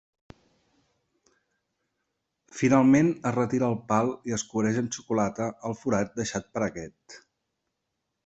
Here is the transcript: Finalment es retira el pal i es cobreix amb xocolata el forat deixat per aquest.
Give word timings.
Finalment 2.59 3.11
es 3.31 3.35
retira 3.35 3.69
el 3.73 3.77
pal 3.91 4.09
i 4.31 4.35
es 4.39 4.47
cobreix 4.53 4.81
amb 4.83 4.97
xocolata 4.99 5.49
el 5.71 5.79
forat 5.83 6.19
deixat 6.23 6.49
per 6.57 6.65
aquest. 6.69 7.21